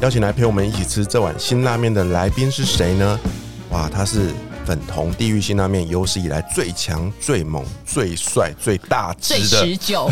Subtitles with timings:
[0.00, 3.18] 邀请来陪我们一起吃这碗辛拉面的来宾是谁呢？
[3.70, 4.30] 哇，他是
[4.66, 10.10] 粉红地狱辛拉面有史以来最强、最猛、最帅、最大只最的持久，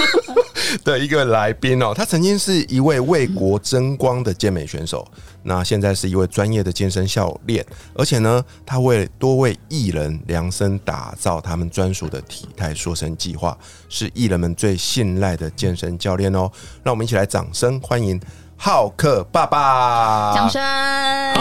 [0.84, 1.94] 的一个来宾哦。
[1.94, 5.06] 他曾经是一位为国争光的健美选手，
[5.42, 7.64] 那现在是一位专业的健身教练，
[7.94, 13.56] 而且呢，他为多位艺人量身打造他们专属的体态塑身计划，
[13.88, 16.50] 是艺人们最信赖的健身教练哦。
[16.82, 18.20] 让我们一起来掌声欢迎
[18.58, 20.32] 浩克爸爸！
[20.34, 20.60] 掌声。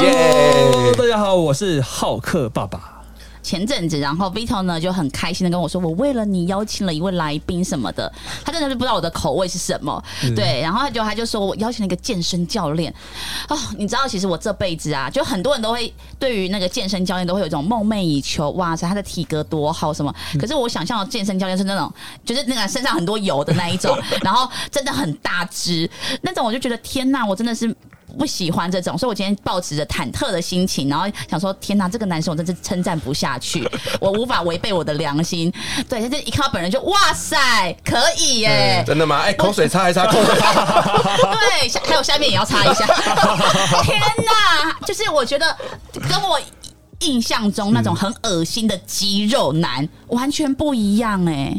[0.01, 2.94] 耶大家好，我是浩克爸爸。
[3.45, 8.11] 前阵子，然后 Vito 呢就很开心的跟我说，我为了你邀请了一位来宾什么的，
[8.43, 10.03] 他真的是不知道我的口味是什么，
[10.35, 12.91] 对，然后他就他就说我邀请了一个健身教练，
[13.47, 21.93] 哦，你知道其实我这辈子啊，就很多人都会对于那个健身教练都会有一种梦寐以求，哇塞，他的体格多好什么，可是我想象的健身教练是那种
[22.25, 25.87] 就是那个身上很多油的那一种， 然后真的很大只
[26.23, 27.75] 那种，我就觉得天呐，我真的是。
[28.17, 35.51] 不喜欢这种，所以我今天抱持着忐忑的心情，然后想说：天哪，这个男生我真是称赞不下去， 我无法违背我的良心。
[35.89, 38.83] 对，他这一看到本人就哇塞，可以耶！
[38.85, 39.21] 真的吗？
[39.21, 40.53] 哎、口水擦一擦， 口水擦。
[41.33, 42.85] 对，下还有下面也要擦一下。
[43.83, 45.55] 天哪，就是我觉得
[45.93, 46.39] 跟我
[46.99, 51.53] 印象中那种很恶心的肌肉男完全不一样哎。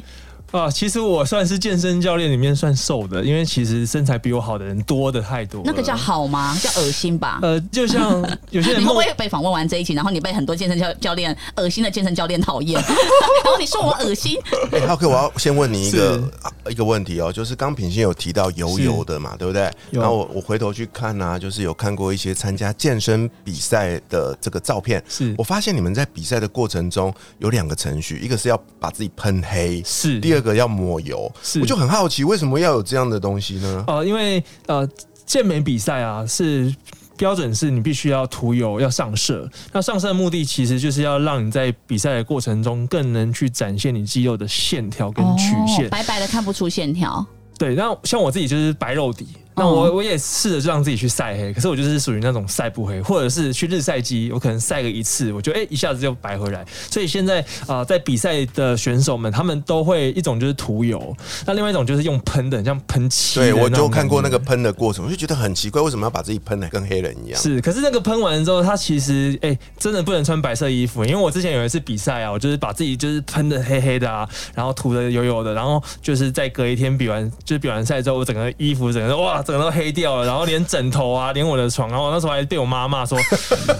[0.56, 5.62] 啊，其实我算是健身教练里面算瘦的，因为其实身材比我好的人多的太多。
[5.64, 6.56] 那个叫好吗？
[6.62, 7.38] 叫恶心吧。
[7.42, 12.80] 呃，就像 有些你会不会被访问完这一期，然后你被很多健身教教练恶心的健身教练讨厌，
[13.44, 14.38] 然后你说我恶心？
[14.72, 16.22] 哎、，OK，，我要先问你一个
[16.70, 19.70] 一个问题哦，就是刚品心有提到油油的嘛，对不对？
[19.90, 33.84] 然后我我回头去看啊，就是有看过一些参加健身比赛的这个照片，是我发现你们在比赛的过程中有两个程序，一个是要把自己喷黑，是第二个要抹油，是我就很好奇，为什么要有这样的东西呢？
[33.86, 34.88] 呃，因为呃
[35.26, 36.74] 健美比赛啊是。
[37.18, 39.48] 标准是你必须要涂油，要上色。
[39.72, 45.86] 那上色的目的其实就是要让你在比赛的过程中更能去展现你肌肉的线条跟曲线。
[45.86, 47.24] 哦白白的看不出线条。
[47.58, 56.64] 对，那像我自己就是白肉底，那我我也试着就让自己去晒黑，可是我就是属于那种晒不黑，或者是去日晒机，我可能晒个一次，我就哎、一下子就白回来。
[56.90, 67.40] 所以现在啊、呃在比赛的选手们，他们都会一种就是涂油，那另外一种就是用喷的，像喷漆对，我就看过那个喷的过程，我就觉得很奇怪，为什么要把自己喷的跟黑人一样？
[67.40, 83.18] 是，可是那个喷完之后，他其实哎、真的不能穿白色衣服，因为我之前有一次比赛啊，我就是把自己就是喷的黑黑的啊，然后涂的油油的，然后就是在隔一天比完就是比完赛之后，我整个衣服整个哇，整个都黑掉了，然后连枕头啊，连我的床，然后我那时候还被我妈骂说，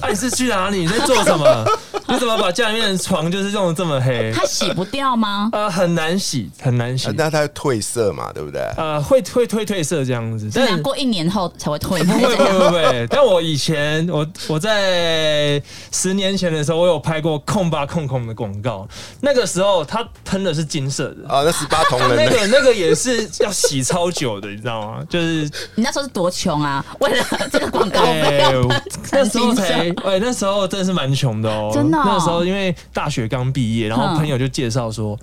[0.01, 0.79] 啊 你是去哪里？
[0.79, 1.65] 你在做什么？
[2.09, 4.33] 你怎么把家里面的床就是用的这么黑？
[4.33, 5.51] 它洗不掉吗？
[5.53, 8.61] 呃，很难洗，很难洗呃，那它会褪色嘛，对不对？
[8.77, 12.15] 呃，会会褪褪色这样子，是拿过一年后才会退吗？
[12.15, 15.61] 不会不会不会，但我以前我我在
[15.91, 18.87] 十年前的时候，我有拍过控吧控控的广告，
[19.21, 21.29] 那个时候它喷的是金色的。
[21.29, 25.03] 啊，那十八铜人那的个那个也是要洗超久的，你知道吗？
[25.11, 26.85] 就是你那时候是多穷啊？
[27.01, 28.69] 为了这个广告哎、费
[29.13, 31.71] 那时候才 哎、那时候真的是蛮穷的哦。
[31.73, 35.19] 真的哦那时候因为大学刚毕业，然后嗯朋友就介绍说。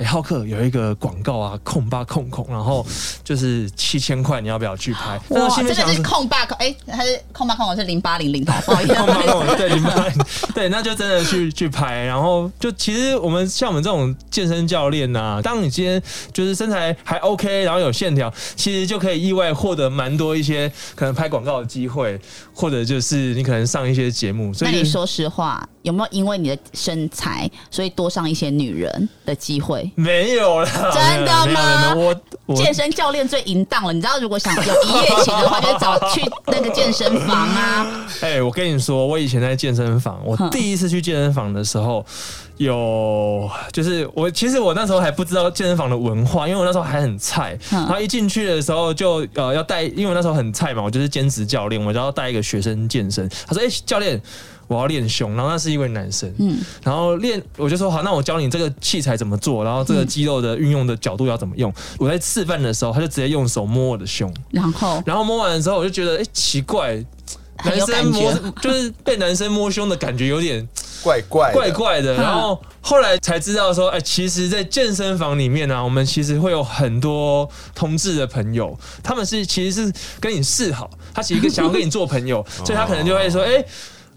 [0.00, 2.84] 哎、浩克有一个广告啊，控吧控控，然后
[3.22, 5.20] 就是七千块，你要不要去拍？
[5.28, 10.06] 哇，真的是控吧控，哎，还是控吧控，是零八零零，不好意思， 空巴空对零八
[10.54, 22.18] 对，那就真的去去拍，然后就其实我们像我们这种健身教练呐、当你今天就是身材还 OK，然后有线条，其实就可以意外获得蛮多一些可能拍广告的机会，
[22.54, 29.89] 或者就是你可能上一些节目，所以就那你说实话，有没有因为你的身材，所以多上一些女人的机会？
[29.94, 32.14] 没有啦，真的吗我
[32.46, 37.86] 我健身教练最淫荡了，你知道，如果想有一夜情的话，就找去那个健身房啊。
[38.20, 42.04] 哎、我跟你说，我以前在健身房，我 第一次去健身房的时候，
[42.56, 47.58] 有就是我其实我那时候还不知道健身房的文化，因为我那时候还很菜。
[47.72, 53.28] 嗯然后一进去的时候就呃要带，因为我那时候很菜嘛，我就是兼职教练，我就要带一个学生健身。
[53.46, 54.20] 他说：“哎、教练。”
[54.70, 56.56] 我要练胸，然后那是一位男生，嗯。
[56.84, 61.74] 然后练我就说好，那我教你这个器材怎么做，然后这个肌肉的运用的角度要怎么用。
[61.98, 65.02] 我在示范的时候，他就直接用手摸我的胸，然后？
[65.04, 67.04] 然后摸完的时候，我就觉得哎、奇怪，
[67.64, 68.32] 男生摸。
[68.62, 70.66] 就是被男生摸胸的感觉有点
[71.02, 72.14] 怪怪怪怪的。
[72.14, 72.22] 嗯。
[72.22, 83.62] 然后后来才知道说，哎，其实，在健身房里面呢、我们其实会有很多同志的朋友，他们是其实是跟你示好，他其实想要跟你做朋友， 所以他可能就会说，哎，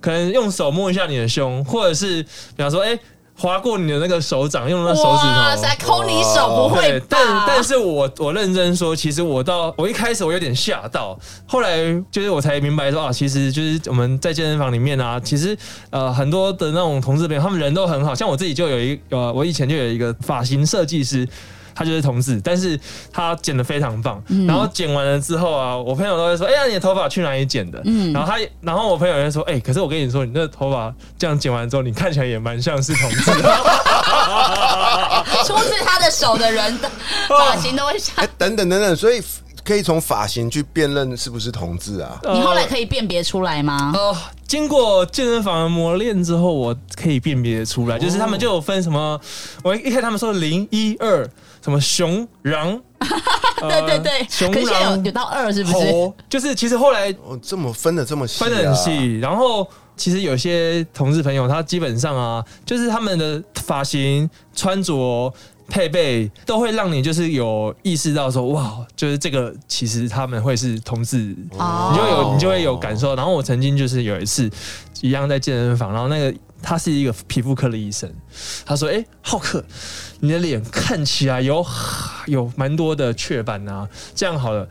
[0.04, 3.00] 可能用手摸一下你的胸，或者是比方说，哎。
[3.36, 7.02] 划过你的那个手掌，用那个手指头，哇塞，抠你手不会？
[7.10, 11.18] 但但是我我认真说，其实我到我一开始我有点吓到，
[11.48, 11.76] 后来
[12.12, 15.58] 就是我才明白说啊，其实就是我们在健身房里面啊，其实
[15.90, 21.28] 呃很多的那种同志朋友，他们人都很好，像我自己就有一呃，我以前就有一个发型设计师。
[21.76, 22.80] 他就是同志，但是
[23.12, 24.22] 他剪的非常棒。
[24.48, 33.56] 然后剪完了之后啊，我朋友都会说：“哎呀，你的头发去哪里剪的？”嗯然后他，然后我朋友也会说：“哎、可是我跟你说，你那头发这样剪完之后，你看起来也蛮像是同志的。
[35.46, 36.90] ”出自他的手的人的
[37.28, 38.28] 发型都会像 哎，。
[38.38, 39.22] 等等等等，所以
[39.64, 42.20] 可以从发型去辨认是不是同志啊？
[42.34, 43.92] 你后来可以辨别出来吗？
[43.96, 44.16] 哦，
[44.48, 49.20] 经过健身房的磨练之后，我可以辨别出来，就是他们就有分什么，
[49.64, 51.30] 我一看他们说零一二，
[51.64, 52.80] 什么熊狼，
[53.62, 56.14] 呃对对对，熊可是现在有狼有到二是不是？
[56.30, 59.68] 就是其实后来哦，这么分的这么细、啊，分得很细，然后。
[59.96, 65.32] 其实有些同志朋友，他基本上啊，就是他们的发型、穿着、
[65.68, 71.92] 配备，都会让你就是有意识到说，哇，就是这个其实他们会是同志哦。
[71.92, 73.16] 你就有你就会有感受。
[73.16, 74.50] 然后我曾经就是有一次
[75.02, 78.10] 一样在健身房，然后那个他是一个皮肤科的医生，
[78.66, 79.64] 他说：“哎、浩克，
[80.22, 81.64] 你的脸看起来有
[82.28, 84.68] 有蛮多的雀斑啊，这样好了。”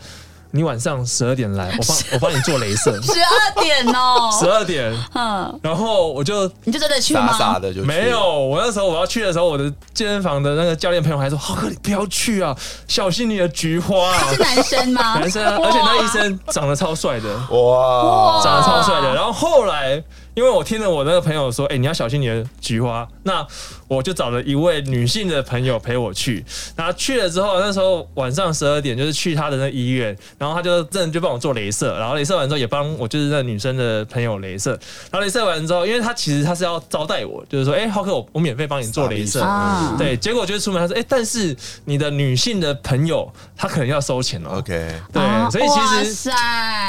[0.55, 7.33] 你晚上十二点来，我帮 我帮你做镭射，十二点哦， 十二点， 嗯，然后我就你就真的去吗？
[7.33, 8.21] 傻傻的没有。
[8.21, 12.55] 我那时候我要去的时候，我的健身房的那个教练朋友还说：“浩克，你不要去啊，
[12.87, 15.19] 小心你的菊花、啊。”是男生吗？
[15.21, 19.15] 男生啊，而且那医生长得超帅的，哇，长得超帅的。
[19.15, 23.46] 然后后来，因为我听了我那个朋友说，哎、你要小心你的菊花，那
[23.97, 26.44] 我就找了一位女性的朋友陪我去。
[26.75, 34.71] 然后去了之后，那时候晚上十二点，就是去他的那医院，然后他就真的就帮我做镭射，然后镭射完之后也帮我就是那女生的朋友镭射。
[35.11, 39.43] 然后镭射完之后，因为他其实他是要招待我，就是说，哎、浩克，我我免费帮你做镭射。
[39.43, 41.55] 啊对，结果就是出门他说，哎、但是
[41.85, 44.59] 你的女性的朋友她可能要收钱哦。
[44.59, 46.31] OK，对，啊所以其哇实塞，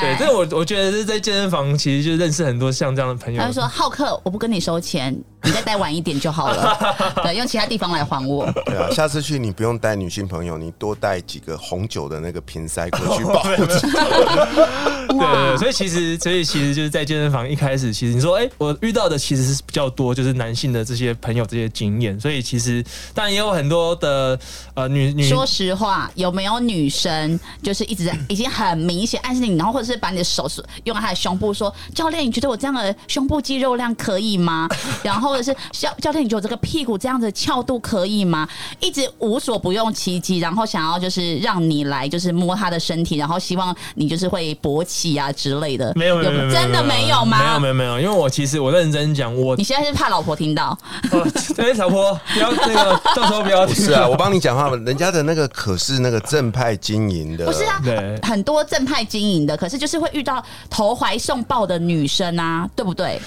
[0.01, 3.41] 对，这个我我觉得是在健身房，其实就认识很多像这样的朋友。
[3.41, 6.77] 他就说：“浩克，我不跟你收钱，你再待晚一点就好了。
[7.23, 8.49] 对，用其他地方来还我。
[8.65, 13.49] 对啊，下次去你不用带女性朋友，你多带几个红酒的那个瓶塞过去保护。
[13.53, 24.39] 对对对，所以其实，所以其实就是在健身房一开始，其实你说，哎、我遇到的其实是比较多，就是男性的这些朋友这些经验，所以其实当然也有很多的
[24.73, 34.67] 呃女女说实话，有没有女生就是一直在已经很明显暗示你，然后或者是把你的手是用在她的胸部说：‘教练，你觉得我这样的胸部肌肉量可以吗？’
[35.03, 38.47] 然后或者是教教练，你觉得我这个屁股这样子翘度可以吗？
[38.79, 45.91] 一直无所不用其极，然后想要就是让你来就是摸他的身体，然后希望你就是会勃起啊之类的。
[45.95, 47.39] 没有没有没有，真的没有吗？
[47.39, 50.77] 没有没有没有，因为我其实我认真讲，我你现在是怕老婆听到？
[51.11, 51.27] 哦
[51.57, 53.75] 哎、老婆不要那个，到时候不要听。
[53.75, 63.19] 是啊，我帮你讲话，人家的那个可是那个正派经营的，不是啊，对很多正派经营的，可是就是会遇到投怀送抱的女生啊，对不对？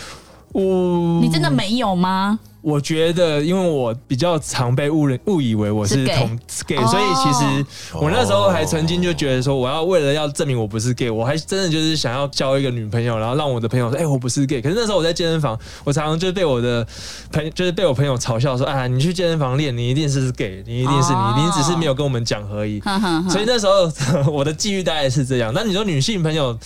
[1.20, 2.38] 你真的没有吗？
[2.66, 14.60] 我觉得，因为我比较常被误认误以为我是同 gay，哦所以其实我那时候还曾经就觉得说，我要为了要证明我不是 gay，我还真的就是想要交一个女朋友，然后让我的朋友说，哎、我不是 gay。
[14.60, 16.84] 可是那时候我在健身房，我常常就被我的
[17.30, 22.80] 朋就是被我朋友嘲笑说，啊，你去健身房练，你一定是 gay，你一定是哦你，你只是没有跟我们讲而已。
[23.30, 23.88] 所以那时候
[24.28, 26.58] 我的际遇大概是这样，那你说女性朋友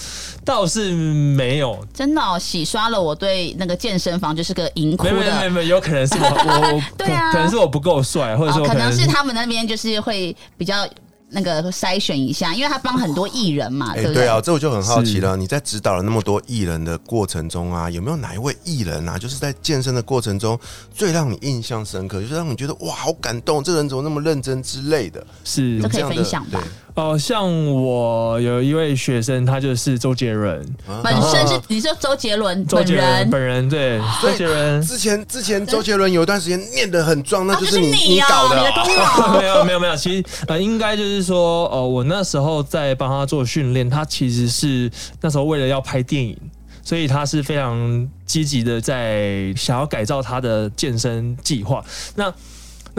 [0.47, 5.50] 倒是没有，真的、哦、洗刷了我对那个健身房就是个淫窟没有没有没有的。
[5.50, 6.26] 没有，有可能是我
[6.70, 7.32] 我我对啊。
[7.32, 10.88] 可能是我不够帅，或者是哦，我可能能是他们那边就是会比较
[11.32, 14.26] 那个筛选一下，因为他帮很多艺人嘛，哎、对不对？
[14.26, 15.37] 啊，这我就很好奇了。
[15.37, 20.59] 你在指导了那么多艺人的过程中啊，有没有哪一位艺人啊，就是在健身的过程中
[20.92, 25.25] 最让你印象深刻，就是让你觉得哇，好感动，这个人怎么那么认真之类的？
[25.44, 25.80] 是。
[25.82, 26.61] 这可以分享吧
[26.94, 30.64] 对哦，像我有一位学生，他就是周杰伦，
[31.02, 34.82] 本身是你说周杰伦本周杰伦人本人对周杰伦。
[34.82, 38.85] 之前之前周杰伦有一段时间练得很壮，那哦，就就是是你、你哦，搞的、你的哦。
[38.85, 46.37] 功劳 没有没有没有，其实呃，应该就是说，呃，我那时候在帮他做训练，他其实是那时候为了要拍电影，
[46.82, 51.85] 所以他是非常积极的在想要改造他的健身计划。
[52.14, 52.32] 那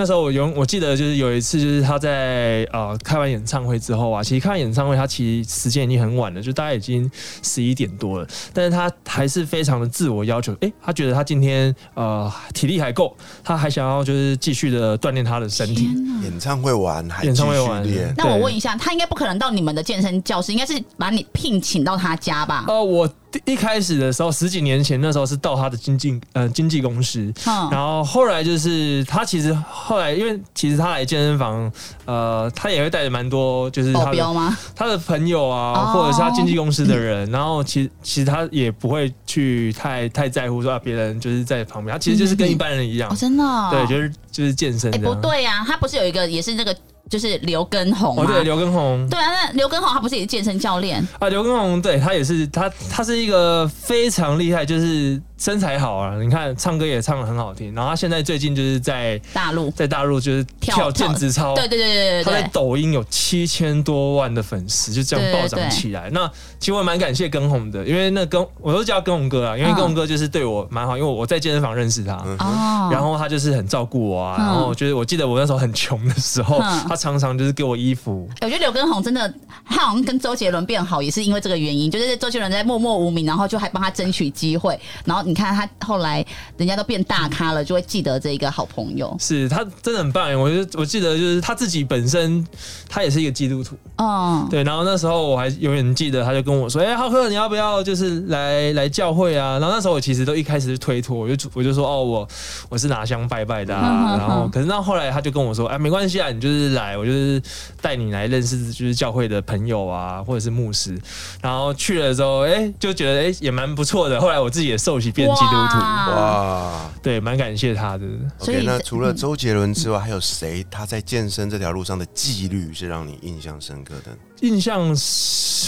[0.01, 7.07] 那时候我有我记得就是有一次就是他在呃开完演唱会之后啊，其实开完演唱会他其实时间已经很晚了，就大概已经
[7.43, 15.89] 十一点多了，但是他还是非常的自我要求，诶，他觉得他今天呃体力还够，他还想要就是继续的锻炼他的身体。
[16.23, 22.65] 演唱会完还演唱会继续完练，那我问一下，他应该不可能到你们的健身教室，应该是把你聘请到他家吧？
[22.67, 23.13] 呃，我第
[23.45, 27.69] 一开始的时候，十几年前那时候是到他的经纪呃经纪公司，嗯。
[27.71, 31.71] 然后后来就是他其实后来因为其实他来健身房，
[32.05, 34.57] 呃，他也会带着蛮多就是保他的镖吗？
[34.75, 35.93] 他的朋友啊，哦。
[35.93, 43.09] 或者是他经纪公司的人，然后其实其实他也不会去太太在乎说啊别人就是在旁边，他其实就是跟一般人一样。
[43.11, 45.15] 哦，，真的哦、对，就是就是健身哎、这样。
[45.15, 46.75] 不对呀、他不是有一个也是那个
[47.11, 48.17] 就是刘畊宏？
[48.17, 51.05] 哦，对，刘畊宏，对啊，那刘畊宏他不是也是健身教练？
[51.19, 56.15] 啊，刘畊宏对他也是他，他是一个非常厉害，就是身材好啊。
[56.21, 59.71] 你看唱歌也唱的很好听，然后他现在最近就是在大陆？
[59.71, 62.51] 在大陆就是跳跳毽子操，对对对对他在对对。
[62.53, 66.09] 抖音有七千多万的粉丝，就这样暴对对对涨起来。
[66.11, 66.29] 那
[66.59, 72.13] 其实我蛮感谢根红的，因为那根我都叫根红哥啊，因为嗯根红哥就是对我蛮好，因为我在健身房认识他。
[72.39, 79.33] 哦，然后他就是很照顾我啊，嗯然后就是我记得我那时候很穷的时候，嗯他常常就是给我衣服，我觉得刘根红真的，
[79.65, 86.23] 他好像跟周杰伦变好，也是因为这个原因，就是周杰伦在默默无名，然后就还帮他争取机会，然后你看他后来
[86.57, 89.15] 人家都变大咖了，就会记得这一个好朋友。
[89.17, 90.35] 是他真的很棒耶。
[90.35, 92.45] 我就我记得就是他自己本身，
[92.89, 94.61] 他也是一个基督徒，嗯，对。
[94.65, 102.27] 然后那时候我还永远记得，他就跟我说：“哎、浩克，你要不要就是来来教会啊？”然后那时候我其实都一开始就推脱，我就我就说：“哦，我
[102.67, 104.15] 我是拿香拜拜的、嗯啊。
[104.15, 107.41] 嗯然后嗯可是那后来他就跟我说：“哎、没关系啊，你就是来，我就是
[107.81, 110.97] 带你来认识就是教会的朋友啊，或者是牧师。”
[111.41, 114.19] 然后去了之后，哎、就觉得哎、也蛮不错的。
[114.19, 116.91] 后来我自己也受洗变基督徒，哇哇。
[117.01, 118.05] 对，蛮感谢他的。
[118.37, 124.15] 所以 OK，那除了周杰伦之外，还有谁他在健身这条路上的纪律是让你印象深刻的？
[124.41, 124.89] 印象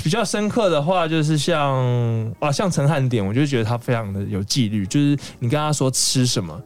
[0.04, 6.60] 比较深刻的话，就是像啊，像陈汉典，我就觉得他非常的有纪律，就是你跟他说吃什么。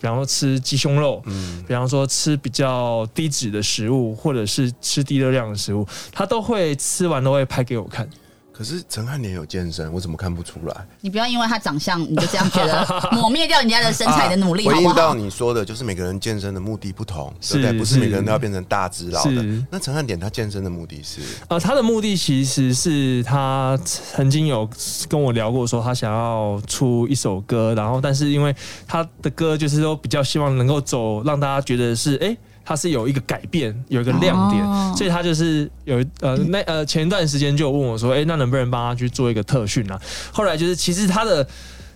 [0.00, 8.08] 比方说吃鸡胸肉，嗯，比方说吃比较低脂的食物，或者是吃低热量的食物，他都会吃完都会拍给我看。
[8.52, 10.86] 可是陈汉典有健身，我怎么看不出来？
[11.00, 15.14] 你不要因为他长相你就这样觉得抹灭掉人家的身材的努力，好 不回应到好？
[15.14, 17.78] 你说的，就是每个人健身的目的不同，是对不对？
[17.78, 19.64] 不是是每个人都要变成大只佬的是。
[19.70, 24.68] 那陈汉典他健身的目的是，呃，他的目的其实是他曾经有
[25.08, 28.54] 跟我聊过，说他想要出一首歌，然后但是因为
[28.86, 32.26] 他的歌就是说比较希望能够走，让大家觉得是哎。
[32.28, 34.94] 诶他是有一个改变，有一个亮点，哦。
[34.96, 40.00] 所以他就是有呃那呃前一段时间就问我说，哎、那能不能帮他去做一个特训啊？
[40.32, 41.46] 后来就是其实他的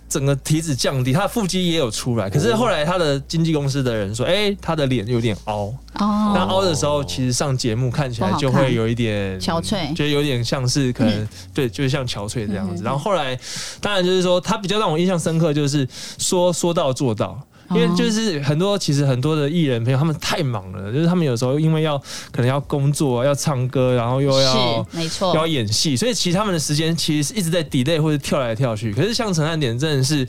[0.09, 6.31] 整个体脂降低，他的腹肌也有出来，可是后来他的经纪公司的人说，哎、他的脸有点凹，哦。
[6.33, 9.93] 那哦，凹的时候，其实上节目看起来就会有一点憔悴。
[9.93, 12.81] 就有点像是可能、对，就是像憔悴这样子。
[12.81, 12.85] 嗯。
[12.85, 13.37] 然后后来，
[13.81, 17.41] 当然就是说，他比较让我印象深刻，就是说说到做到。
[17.71, 21.97] 因为就是很多，其实很多的艺人朋友，他们太忙了，就是他们有时候因为要
[22.31, 28.93] 可能要工作、要唱歌，然后又要没错，要演戏，所以其实他们的时间其实是一直在 delay 或者跳来跳去。
[28.93, 30.27] 可是像陈汉典真的是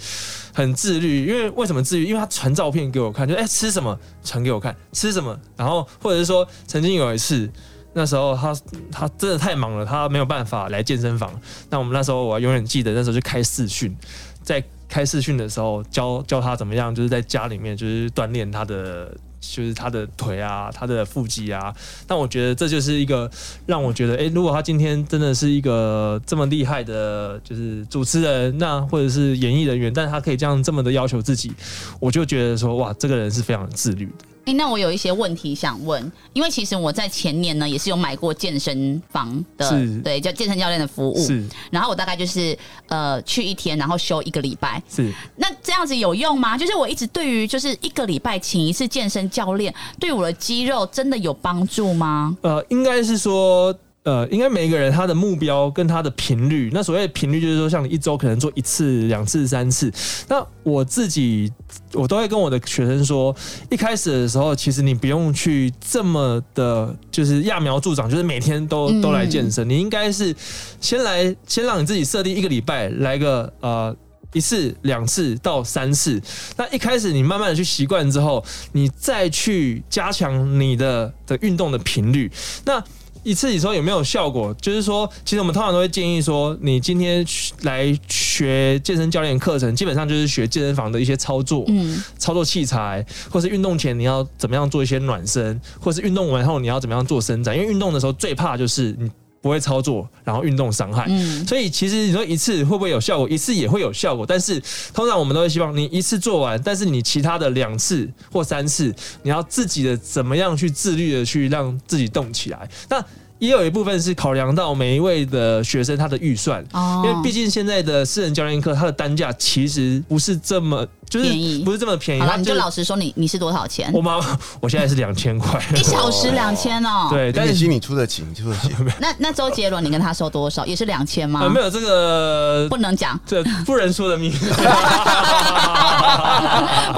[0.52, 2.06] 很自律，因为为什么自律？
[2.06, 7.50] 因为他传照片给我看，就哎、吃什么传给我看，吃什么，然后或者是说曾经有一次。
[7.94, 8.54] 那时候他
[8.92, 11.32] 他真的太忙了，他没有办法来健身房。
[11.68, 13.96] 那我们那时候我永远记得，那时候就开视讯，
[14.42, 19.14] 在开视讯的时候教教他怎么样，就是在家里面就是锻炼他的。
[19.40, 21.72] 就是他的腿啊，他的腹肌啊，
[22.08, 23.30] 但我觉得这就是一个
[23.66, 31.52] 让我觉得，诶，如果他今天真的是一个这么厉害的，就是主持人，那或者是演艺人员，但是他可以这样这么的要求自己，
[32.00, 34.24] 我就觉得说，哇，这个人是非常自律的。
[34.48, 39.70] 哎、那我有一些问题想问，因为其实我在前年呢也是有买过健身房的，
[40.02, 41.18] 对，叫健身教练的服务。
[41.18, 42.56] 是然后我大概就是
[42.88, 44.82] 呃去一天，然后休一个礼拜。
[44.88, 46.56] 是，那这样子有用吗？
[46.56, 52.34] 就是我一直对于就是一个礼拜请一次健身教练，对我的肌肉真的有帮助吗？
[52.40, 53.76] 呃，应该是说。
[54.08, 59.92] 呃，应该每一个人他的目标跟他的频率，那所谓的频率就是说，像你一周可能做一次、两次、三次。
[60.28, 61.52] 那我自己，
[61.92, 63.36] 我都会跟我的学生说，
[63.70, 69.68] 一开始的时候，其实你不用去这么的，就是揠苗助长，就是每天都嗯都来健身。
[69.68, 70.34] 你应该是
[70.80, 73.94] 先来，先让你自己设定一个礼拜来个呃。
[74.34, 76.20] 一次、两次到三次，
[76.58, 82.30] 那一开始你慢慢的去习惯之后，你再去加强你的的运动的频率。
[82.66, 82.78] 那
[83.22, 84.54] 一次你说有没有效果？
[84.54, 87.24] 就是说，其实我们通常都会建议说，你今天
[87.62, 97.56] 来学健身教练课程，基本上就是学健身房的一些操作，嗯，操作器材，或是运动前你要怎么样做一些暖身，或是运动完后你要怎么样做伸展。
[97.56, 101.06] 因为运动的时候最怕就是你不会操作，然后运动伤害。
[101.08, 103.28] 嗯所以其实你说一次会不会有效果？
[103.28, 104.60] 一次也会有效果，但是
[104.92, 112.68] 通常我们都会希望你一次做完，但是你其他的两次或三次，你要自己的怎么样去自律的去让自己动起来。
[112.88, 113.04] 那
[113.38, 122.20] 也有一部分是考量到每一位的学生他的预算，哦因为毕竟现在的私人教练课，它的单价其实不是这么，就是便宜不是这么便宜。
[122.20, 124.02] 好了，你就老实说你，你是多少钱我？
[124.02, 124.18] 妈，
[124.60, 128.70] 我现在是两千块，一小时两千哦。，对，但是你出得起，你出得起。
[128.98, 130.66] 那那周杰伦你跟他收多少？
[130.66, 131.40] 也是两千吗？
[131.42, 134.46] 呃没有这个不能讲，这不能说的秘密， 不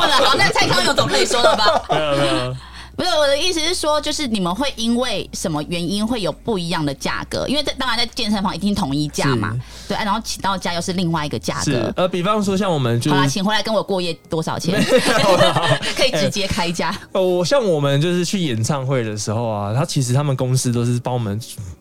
[0.07, 0.11] 能。
[0.25, 1.65] 好，那蔡康永总可以说了吧？
[1.91, 2.57] 没有没有。
[3.01, 7.47] 不是我的意思是说，就是你们会因为什么原因会有不一样的价格？
[7.49, 9.57] 因为在当然在健身房一定统一价嘛，
[9.89, 11.93] 对，啊然后请到家又是另外一个价是格。
[11.97, 14.79] 呃，比方说像我们就好啦，请回来跟我过夜多少钱？
[15.97, 16.95] 可以直接开价。
[17.13, 21.41] 呃，我像我们就是去演唱会的时候啊，他其实他们公司都是帮我们，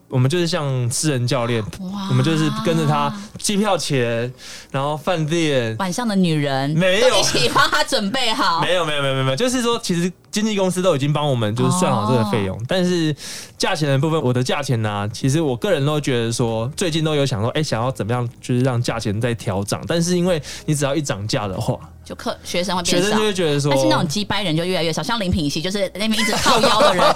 [0.10, 2.08] 我们就是像私人教练，哇。
[2.10, 4.32] 我们就是跟着他机票钱，
[4.72, 5.76] 然后饭店。
[5.78, 7.10] 晚上的女人没有。
[7.10, 8.62] 都一起帮他准备好。
[8.62, 13.16] 没有没有没有没有没有，就是说，其实经纪公司都已经帮我们就是算好这个费用，但是
[13.58, 21.78] 价钱的部分，我的价钱呢、其实我个人都觉得说，最近都有想说，哎、想要怎么样，就是让价钱再调涨，但是因为你只要一涨价的话，
[22.10, 23.24] 就课学生会变少学生就。
[23.24, 27.14] 会觉得说，但是那种鸡掰人就越来越少，像林品熙就是那边一直靠腰的人， 啊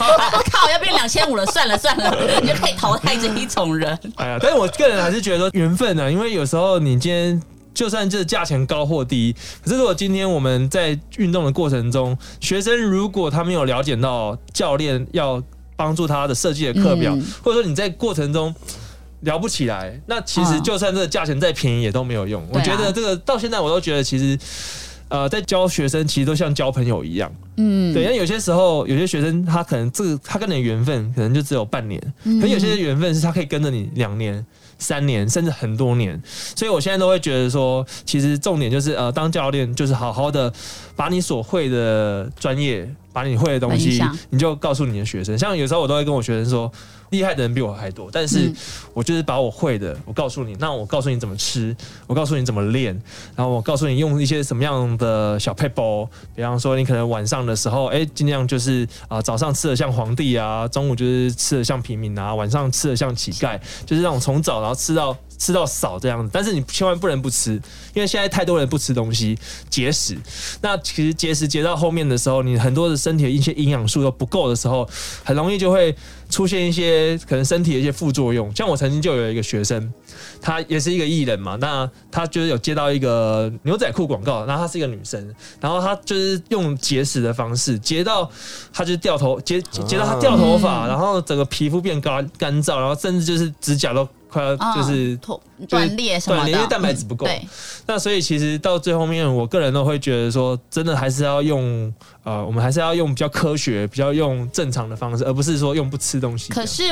[0.52, 3.98] 靠要变两千五了，算了算了， 你就可以淘汰这一种人。
[4.18, 7.42] 哎呀，但是我个人还是觉得说缘分呢、因为有时候你今天
[7.74, 15.42] 就算这价钱高或低，可是如果今天我们在运动的过程中，学生如果他没有了解到教练要
[15.76, 18.54] 帮助他的设计的课表，嗯或者说你在过程中。
[19.24, 22.46] 聊不起来，那其实嗯就算这个价钱再便宜也都没有用。
[22.52, 24.38] 我对啊觉得这个到现在我都觉得，其实
[25.14, 27.32] 呃，在教学生其实都像交朋友一样。
[27.58, 34.44] 嗯，对，因为有些时候有些学生他可能这个他跟你的缘分可能就只有半年，嗯可有些缘分是他可以跟着你两年、
[34.80, 36.20] 三年，甚至很多年。
[36.56, 40.52] 所以我现在都会觉得说，其实重点就是呃，当教练就是好好的
[40.96, 45.38] 把你所会的专业，把你会的东西，你就告诉你的学生。
[45.38, 46.70] 像有时候我都会跟我学生说，
[47.12, 48.56] 厉害的人比我还多，但是嗯。
[48.94, 52.94] 我就是把我会的，我告诉你，那我告诉你怎么吃，我告诉你怎么练，
[53.36, 66.30] 然后我告诉你用一些什么样的小 p a p e 比方说你可能晚上的时候，哎、尽量就是啊、早上吃的像皇帝啊，中午就是吃的像平民啊，晚上吃的像乞丐，就是那种从早然后吃到吃到少这样子。
[66.32, 67.54] 但是你千万不能不吃，
[67.94, 69.38] 因为现在太多人不吃东西，
[69.70, 70.18] 节食。
[70.62, 74.88] 那其实节食节到后面的时候，你很多的身体的一些营养素都不够的时候，
[75.24, 75.96] 很容易就会
[76.34, 78.54] 出现一些可能身体的一些副作用。
[78.56, 79.94] 像我曾经就有一个学生，
[80.42, 88.28] 他也是一个艺人嘛，那他就是有接到一个牛仔裤广告，然后她是一个女生，然后她就是用节食的方式节到
[88.74, 97.48] 她就掉头节节到她掉头发，嗯然后整个皮肤变干干燥，然后甚至就是指甲都快要啊就是脱断裂什么的，因为蛋白质不够嗯对，
[97.88, 106.52] 那所以其实到最后面，我个人都会觉得说，真的还是要用呃，我们还是要用比较科学、比较用正常的方式，而不是说用不吃东西。
[106.52, 106.84] 可是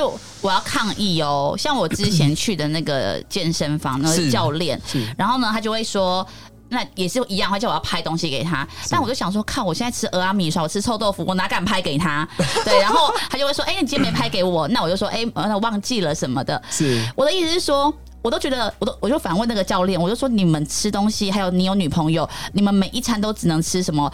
[0.41, 6.25] 我要抗议哦，像我之前去的那个健身房，那个教练，是然后呢，他就会说。
[6.73, 12.25] 那也是一样，他叫我要拍东西给他，但我就想说，靠，我现在吃俄阿米烧，我吃臭豆腐，我哪敢拍给他？
[12.63, 16.63] 对，然后他就会说，哎、你今天没拍给我，那我就说，哎、呃那忘记了什么的。
[16.69, 24.11] 是我的意思是说，我都觉得，我都我就反问那个教练，我就说，你们吃东西，还有你有女朋友，你们每一餐都只能吃什么？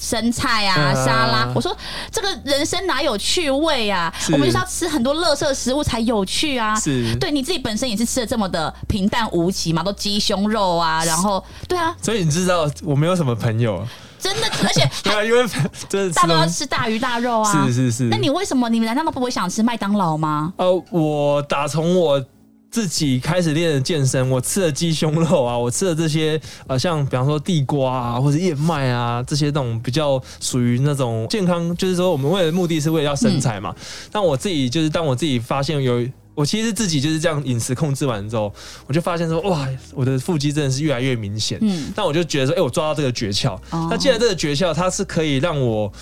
[0.00, 1.52] 生菜啊，嗯沙拉。
[1.54, 1.76] 我说
[2.10, 4.10] 这个人生哪有趣味啊？
[4.32, 6.74] 我们就是要吃很多垃圾食物才有趣啊。
[6.74, 13.86] 是，对你自己本身也是吃的这么的平淡无奇嘛，都鸡胸肉啊，然后对啊，所以你知道我没有什么朋友，
[14.18, 15.46] 真的，而且 对啊，因为
[15.90, 17.66] 真的大家都要吃大鱼大肉啊。
[17.66, 18.04] 是是是。
[18.04, 20.54] 那你为什么你们难道都不会想吃麦当劳吗？
[20.56, 22.24] 呃，我打从我
[22.72, 33.72] 自己开始练健身，我吃了鸡胸肉啊，我吃了这些呃，像比方说地瓜啊，或者燕麦啊，这些那种比较属于那种健康，就是说我们为了目的是为了要身材嘛。
[34.10, 36.04] 但我自己就是当我自己发现有。
[36.34, 38.50] 我其实自己就是这样饮食控制完之后，
[38.86, 41.58] 我就发现说，哇，我的腹肌真的是越来越明显。
[41.60, 43.52] 嗯，那我就觉得说，哎、我抓到这个诀窍。
[43.68, 45.92] 哦那既然这个诀窍它是可以让我，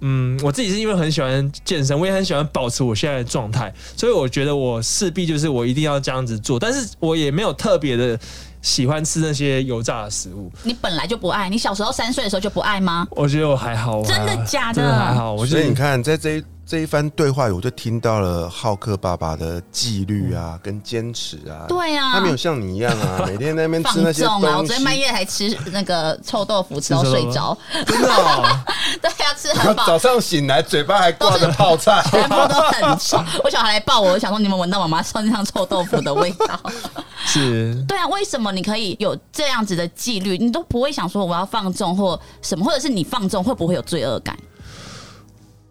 [0.00, 6.58] 嗯，我自己是因为很喜欢健身，我也很喜欢保持我现在的状态，所以我觉得我势必就是我一定要这样子做。
[6.58, 8.18] 但是我也没有特别的
[8.62, 13.06] 喜欢吃那些油炸的食物，你本来就不爱，你小时候三岁的时候就不爱吗？
[13.10, 14.02] 我觉得我还好。
[14.02, 15.32] 真的假的真的还好。
[15.32, 21.64] 我觉得你看，在这一这一番对话，我就听到了浩克爸爸的纪律啊，跟坚持啊。
[21.66, 24.26] 对啊，他没有像你一样啊， 每天在那边吃那些！
[24.26, 24.84] 我昨天。
[24.84, 27.56] 半夜还吃那个臭豆腐，吃到睡着。
[27.86, 28.44] 真的哦，
[29.00, 32.02] 对啊，吃很饱早，上醒来，嘴巴还挂着泡菜。
[32.10, 33.18] 全部都很臭。
[33.42, 36.60] 我小孩来抱我，我想说你们闻到妈妈身上臭豆腐的味道。
[37.24, 40.36] 是对啊，为什么你可以有这样子的纪律？
[40.36, 44.36] 你都不会想说我要放纵或什么，或者是你放纵会不会有罪恶感？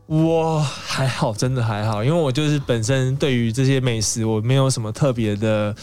[0.08, 5.76] 我还好，真的还好，因为我就是本身对于这些美食，我没有什么特别的，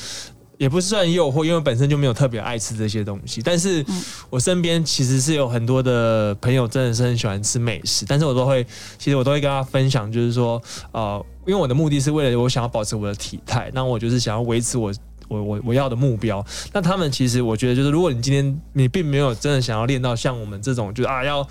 [0.57, 3.43] 也不是算诱惑，因为本身就没有特别爱吃这些东西。
[3.43, 3.85] 但是
[4.31, 8.67] 我身边其实是有很多的朋友，真的是很喜欢吃美食，但是我都会，
[8.99, 10.61] 其实我都会跟他分享，就是说，
[10.93, 14.93] 呃，因为我的目的是为了我想要保持我的体态，那我就是想要维持我。
[15.29, 21.47] 我我我要的目标，那他们其实我觉得就是，如果你今天你并没有真的想要练到像我们这种，就是啊要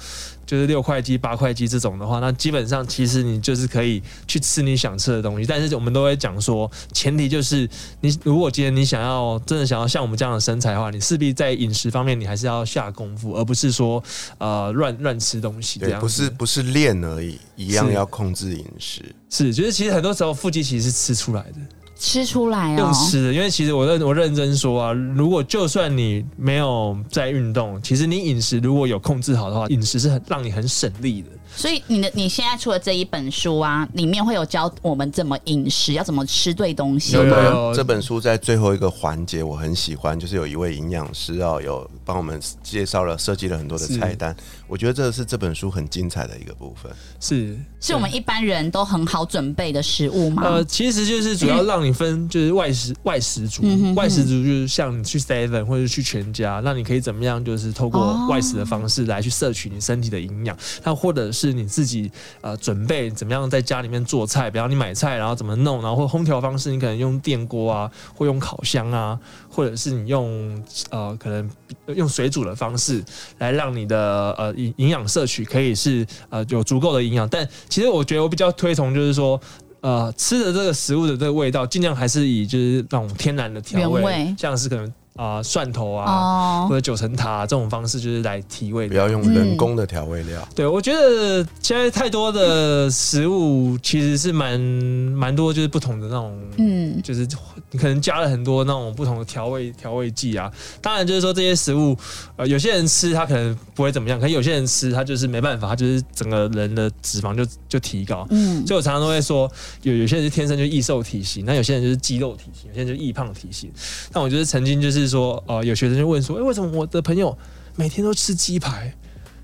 [0.46, 5.46] 就是六块肌、八块肌这种的话，那基本上其实你就是可以去吃你想吃的东西。
[5.46, 7.68] 但是我们都会讲说，前提就是
[8.02, 14.04] 你如果今天你想要真的想要像我们这样的身材的话，你势必在饮食方面你还是要下功夫，而不是说
[14.38, 16.02] 呃乱乱吃东西这对，样。
[16.02, 19.04] 不是不是练而已，一样要控制饮食。
[19.30, 21.60] 是，就是其实很多时候腹肌其实是吃出来的。
[21.96, 31.30] 吃出来哦用，吃的，因为其实我认我认真说啊，如果就算你没有在运动，其实你饮食如果有控制好的话，饮食是很让你很省力的。
[31.56, 37.36] 所以你的你现在出的这一本书啊，里面会有教我们怎么饮食，要怎么吃对东西有有？
[37.36, 44.36] 有这本书在最后一个环节我很喜欢，就是有一位营养师啊，有帮我们介绍了设计了很多的菜单。
[44.68, 46.92] 我觉得这是这本书很精彩的一个部分。
[47.20, 50.44] 是是我们一般人都很好准备的食物吗？
[50.44, 71.50] 呃，其实就是主要让你分， 就是外食外食族嗯哼，哼外食族就是像你去 Seven 或者去全家，那你可以怎么样，就是透过哦外食的方式来去摄取你身体的营养，那或者是你自己呃准备怎么样在家里面做菜，比方你买菜然后怎么弄，然后或烹调方式，你可能用电锅啊，或用烤箱啊，或者是你用呃可能
[71.88, 73.04] 用水煮的方式
[73.40, 79.42] 来让你的呃营营养摄取可以是呃有足够的营养，但其实我觉得我比较推崇就是说。
[79.84, 88.96] 呃，吃的这个食物的这个味道，尽量还是以就是那种天然的调味，味像是可能啊、蒜头啊，哦或，者九层塔、啊、这种方式，就是来提味不。
[88.96, 90.48] 要用人工的调味料。
[90.56, 97.28] 对，我觉得现在太多的食物其实是蛮蛮多，就是不同的那种，嗯，就是
[97.72, 100.52] 你可能加了很多那种不同的调味调味剂啊。
[100.82, 101.98] 当然，就是说这些食物，
[102.36, 108.26] 呃，有些人吃他可能不会怎么样，可有些人吃他就是没办法，他就是整个人的脂肪就就提高。
[108.32, 109.52] 嗯，所以我常常都会说，
[109.84, 113.72] 有有些人是天生就易瘦体型，那有些人就是肌肉体型，有些人就易胖体型。
[114.12, 117.38] 但我觉得曾经就是说，呃，有学生就问说，哎、为什么我的朋友
[117.76, 118.94] 每天都吃鸡排，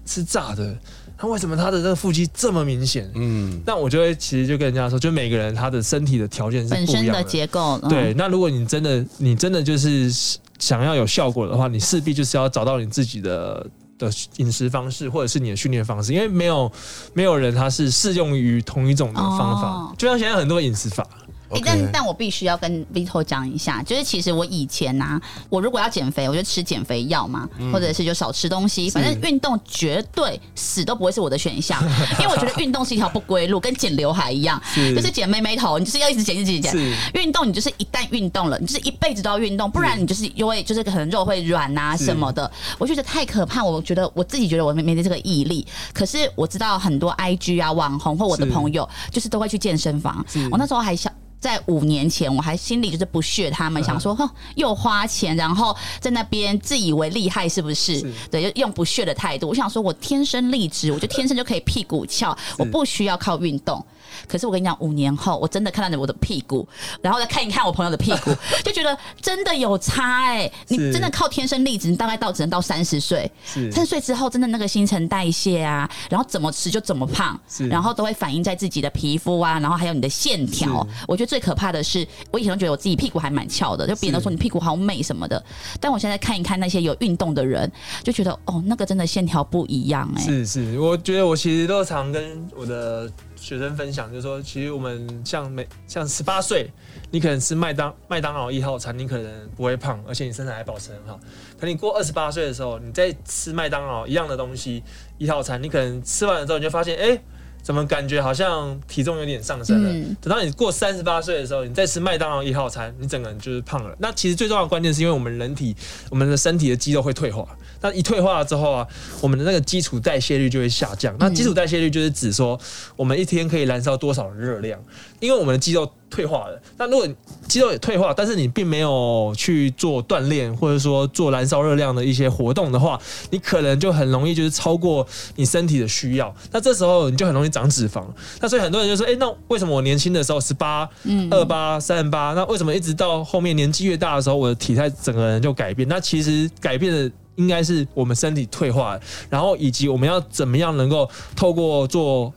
[0.05, 0.77] 吃炸的，
[1.21, 3.09] 那为什么他的这个腹肌这么明显？
[3.15, 7.23] 嗯，那我就会其实就跟人家说，就每个人他的身体的条件是本身的不一样的。
[7.23, 10.11] 结构，嗯对，，那如果你真的你真的就是
[10.57, 13.65] 想要有效果的话，你势必就是要找到你自己的。
[13.99, 16.71] 的饮食方式，或者是你的训练方式，因为没有
[17.13, 21.05] 没有人他是适用于同一种的方法，哦就像现在很多饮食法，
[21.51, 27.71] 欸但但我必须要跟 Vito 讲一下，就是其实我以前呐、我如果要减肥，我就吃减肥药嘛，嗯。
[27.71, 31.81] 或者是就少吃东西，反正运动绝对死都不会是我的选项，
[32.19, 34.95] 因为我觉得运动是一条不归路，跟剪刘海一样，是。
[34.95, 36.75] 就是剪妹妹头，你就是要一直剪，一直剪。
[37.13, 43.63] 运动你就是一旦运动了，你就是一辈子都要运动，不然你就是因为就是可能肉会软啊什么的，我觉得太可怕。
[43.63, 51.12] 我觉得我自己觉得我没没这个毅力，可是我知道很多 IG 啊网红或我的朋友就是都会去健身房，我那时候还想。
[51.39, 57.99] 在五年前，我还心里就是不屑他们，想说，哼，又花钱，然后在那边自以为厉害，是不是？
[57.99, 59.47] 是对，就用不屑的态度。
[59.47, 63.84] 我想说，我天生丽质，我就天生就可以屁股翘，我不需要靠运动。
[64.27, 66.67] 可是我跟你讲，五年后我真的看到我的屁股，
[67.01, 68.31] 然后再看一看我朋友的屁股，
[68.63, 73.31] 就觉得真的有差哎、你真的靠天生丽质，你大概到只能到三十岁，
[73.71, 80.85] 三十岁之后真的那个新陈代谢啊，然后怎么吃就怎么胖，然后都会反映在自己的皮肤啊，然后还有你的线条。
[81.07, 85.43] 我觉得最可怕的是，我以前都觉得我自己屁股还蛮翘的，就别人都说你屁股好美什么的，
[85.79, 87.71] 但我现在看一看那些有运动的人，
[88.03, 93.09] 就觉得哦，那个真的线条不一样哎、是是，我觉得我其实都常跟我的
[93.39, 96.69] 学生分享，就是说，其实我们像每像十八岁，
[97.10, 101.19] 你可能吃麦当麦当劳一号餐，你可能不会胖，而且你身材还保持很好。
[101.60, 104.84] 可你过二十八岁的时候，你再吃麦当劳一样的东西
[105.17, 107.19] 一号餐，你可能吃完了之后，你就发现，哎、
[107.61, 109.89] 怎么感觉好像体重有点上升了？
[109.91, 113.95] 嗯等到你过三十八岁的时候，你再吃麦当劳一号餐，你整个人就是胖了。
[113.99, 115.75] 那其实最重要的关键是因为我们人体
[116.09, 117.47] 我们的身体的肌肉会退化，
[117.81, 118.87] 那一退化了之后啊，
[119.21, 121.15] 我们的那个基础代谢率就会下降。
[121.19, 122.59] 那基础代谢率就是指说
[122.95, 124.79] 我们一天可以燃烧多少热量，
[125.19, 126.61] 因为我们的肌肉退化了。
[126.77, 127.15] 那如果你
[127.47, 136.33] 肌肉也退化，但是你并没有去做锻炼，或者说做燃烧热量的一些活动的话，你可能就很容易就是超过你身体的需要。
[136.51, 138.03] 那这时候你就很容易长脂肪。
[138.39, 140.89] 那所以很多人就说，哎、那为什么我年轻的时候十八、
[141.31, 145.87] 二八、三十八，那为什么一直到后面年纪越大的时候，我的体态整个人就改变？
[145.87, 147.11] 那其实改变的。
[147.39, 152.32] 应该是我们身体退化了，然后以及我们要怎么样能够透过做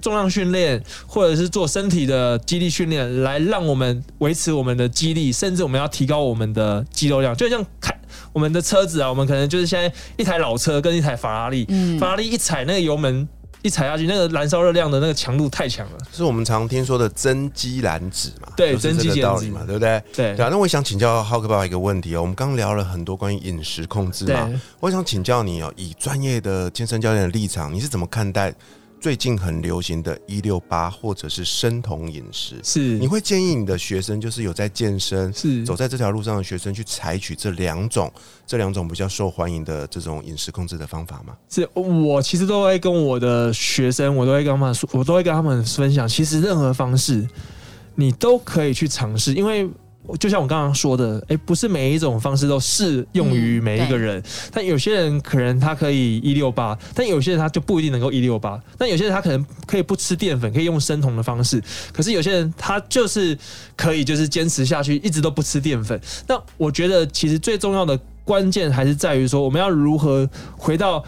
[0.00, 7.36] 重量训练，或者是做身体的肌力训练，来让我们维持我们的肌力，甚至我们要提高我们的肌肉量。
[7.36, 7.94] 就像开
[8.32, 13.28] 我们的车子啊，我们可能就是现在一台老车跟一台法拉利，嗯法拉利一踩那个油门
[13.62, 15.98] 一踩下去，那个燃烧热量的那个强度太强了。
[16.12, 18.52] 是我们常听说的增肌燃脂嘛？
[18.56, 20.02] 对增肌减脂嘛，对不对？
[20.14, 22.20] 对对啊，那我想请教浩克爸爸一个问题哦。
[22.22, 24.48] 我们刚聊了很多关于饮食控制嘛，
[24.80, 28.54] 我想请教你哦，以专业的健身教练的立场，你是怎么看待
[29.00, 32.56] 最近很流行的“一六八”或者是生酮饮食？
[32.62, 38.12] 是你会建议你的学生，就是有在健身、是走在这条路上的学生，去采取这两种、
[38.46, 41.36] 这两种比较受欢迎的这种饮食控制的方法吗？
[41.48, 47.26] 是我其实都会跟我的学生，我都会跟他们说，我都会跟他们分享，其实任何方式
[47.94, 49.68] 你都可以去尝试，因为。
[50.16, 54.22] 就像我刚刚说的，诶，不是每一种方式都适用于每一个人。
[54.52, 58.60] 但有些人可能他可以一六八，但有些人他就不一定能够一六八。
[58.76, 61.62] 但有些人他可能可以不吃淀粉，可以用生酮的方式。
[61.92, 63.36] 可是有些人他就是
[63.76, 66.00] 可以就是坚持下去，一直都不吃淀粉。
[66.26, 71.04] 那我觉得其实最重要的关键还是在于说，我们要如何回到。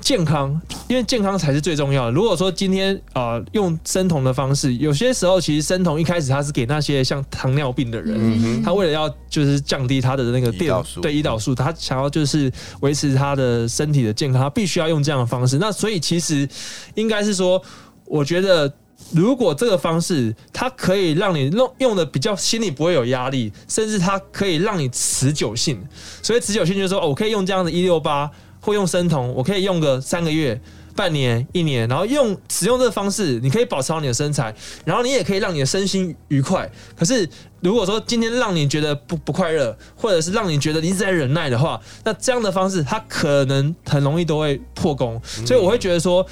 [0.00, 2.10] 健康，因为健康才是最重要的。
[2.10, 15.58] 如果说今天啊、呃用生酮的方式，有些时候其实生酮一开始它是给那些像糖尿病的人，嗯，他为了要就是降低他的那个电胰岛素对胰岛素，他想要就是维持他的身体的健康，他必须要用这样的方式。
[15.58, 16.48] 那所以其实
[16.94, 17.62] 应该是说，
[18.04, 18.72] 我觉得。
[19.14, 25.82] 如果这个方式，它可以让你用用的比较心里不会有压力，甚至它可以让你持久性。
[26.22, 30.60] 所以持久性就是说，哦我可以用这样的一六八，或用生酮，我可以用个三个月、
[30.94, 36.70] 半年、一年，然后用使用这个方式，你可以保持好你的身材，然后你也可以让你的身心愉快。
[36.96, 37.28] 可是
[37.60, 45.20] 如果说今天让你觉得不不快乐，或者是让你觉得你一直在忍耐的话，那这样的方式它可能很容易都会破功。
[45.24, 46.26] 所以我会觉得说。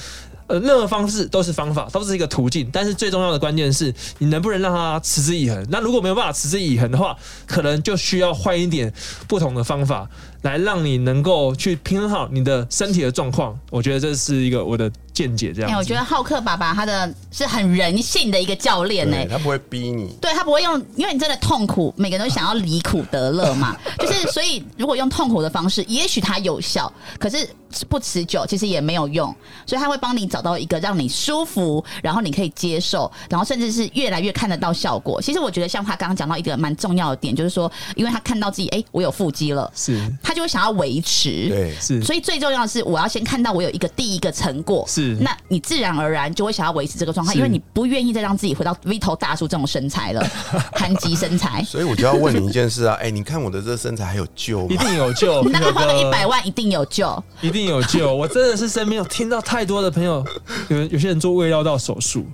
[0.49, 5.63] 呃，任何方式都是方法，都是一个途径，但是最重要的关键是你能不能让它持之以恒。
[5.69, 7.15] 那如果没有办法持之以恒的话，
[7.47, 8.91] 可能就需要换一点
[9.29, 10.09] 不同的方法，
[10.43, 13.59] 来让你能够去平衡好你的身体的状况。
[13.71, 15.79] 我觉得这是一个我的见解，这样。
[15.79, 20.17] 我觉得浩克爸爸他的是很人性的一个教练呢、对，他不会逼你。
[20.21, 23.77] 对他不会用，因为你真的痛苦，每个人都想要离苦得乐嘛。
[23.99, 27.49] 就是所以，如果用痛苦的方式，也许它有效，可是
[27.89, 29.35] 不持久，其实也没有用。
[29.67, 35.21] 所以他会帮你找到一个让你舒服，然后你可以接受，然后甚至是越来越看得到效果。
[35.21, 41.49] 其实我觉得，像他刚刚讲到一个蛮重要的点，就是说，因为他看到自己，哎、我有腹肌了，是他就会想要维持。
[41.49, 50.23] 对，是所以最重要的是，我要先看到我有一个第一个成果，是那你自然而然就会想要维持这个状态，因为你不愿意再让自己回到 V 头大叔这种身材了，
[50.77, 51.65] 韩籍身材。
[51.65, 54.77] 所以我就要问你一件事啊， 哎、你看我的这个身材还有救吗一？
[54.77, 57.25] 定有救，你大概花了一百万，一定有救。
[57.41, 58.15] 一定有救。
[58.15, 60.23] 我真的是身边有听到太多的朋友，
[60.69, 62.27] 有有些人做胃绕道手术，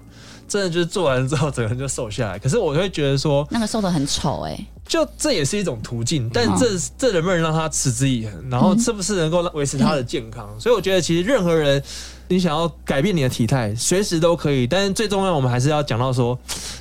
[0.55, 2.39] 真的就是做完之后整个人就瘦下来。
[2.39, 10.49] 可是我会觉得说，那个瘦的很丑哎、就这也是一种途径，但这这能不能让他持之以恒，然后是不是能够维持他的健康？
[10.61, 11.83] 所以我觉得其实任何人，
[12.29, 14.65] 你想要改变你的体态，随时都可以。
[14.65, 16.39] 但是最重要，我们还是要讲到说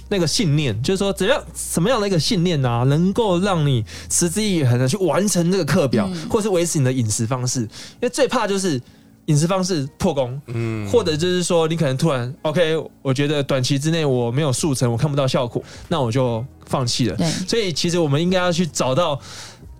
[0.09, 7.61] 那个信念，就是说怎样什么样的一个信念啊，能够让你持之以恒的去完成这个课表，或是维持你的饮食方式。
[7.61, 8.79] 因为最怕就是。
[9.27, 17.17] 饮食方式破功，嗯，或者就是说，你可能突然 OK，我觉得短期之内我没有速成，我看不到效果，那我就放弃了。
[17.47, 19.19] 所以其实我们应该要去找到